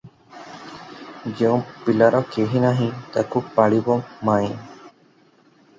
[1.41, 4.53] ଯେଉଁ ପିଲାର କେହି ନାହିଁ, ତାକୁ ପାଳିବ ମାଇଁ!